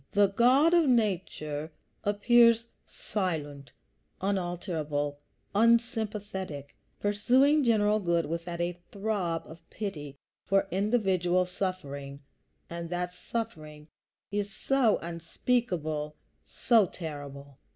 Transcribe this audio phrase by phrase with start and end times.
[0.13, 1.71] The God of nature
[2.03, 3.71] appears silent,
[4.19, 5.19] unalterable,
[5.53, 12.21] unsympathetic, pursuing general good without a throb of pity for individual suffering;
[12.67, 13.89] and that suffering
[14.31, 16.15] is so unspeakable,
[16.47, 17.59] so terrible!